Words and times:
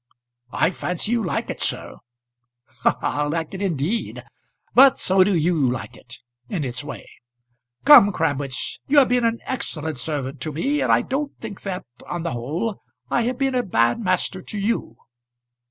"I 0.51 0.71
fancy 0.71 1.11
you 1.11 1.23
like 1.23 1.51
it, 1.51 1.59
sir." 1.59 1.97
"Ha! 2.79 2.97
ha! 3.01 3.27
Like 3.27 3.53
it, 3.53 3.61
indeed! 3.61 4.23
But 4.73 4.99
so 4.99 5.23
do 5.23 5.35
you 5.37 5.69
like 5.69 5.95
it 5.95 6.17
in 6.49 6.63
its 6.63 6.83
way. 6.83 7.07
Come, 7.85 8.11
Crabwitz, 8.11 8.79
you 8.87 8.97
have 8.97 9.09
been 9.09 9.25
an 9.25 9.41
excellent 9.43 9.99
servant 9.99 10.41
to 10.41 10.51
me; 10.51 10.81
and 10.81 10.91
I 10.91 11.03
don't 11.03 11.37
think 11.37 11.61
that, 11.61 11.85
on 12.07 12.23
the 12.23 12.31
whole, 12.31 12.81
I 13.11 13.21
have 13.25 13.37
been 13.37 13.53
a 13.53 13.61
bad 13.61 13.99
master 13.99 14.41
to 14.41 14.57
you." 14.57 14.97